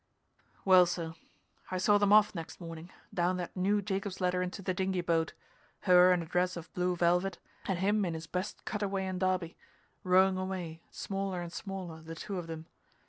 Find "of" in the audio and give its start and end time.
6.57-6.73, 12.39-12.47